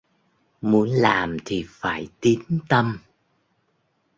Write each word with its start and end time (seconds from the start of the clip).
Muốn 0.61 0.89
làm 0.89 1.37
thì 1.45 1.65
phải 1.67 2.07
Tín 2.21 2.39
Tâm 2.69 2.97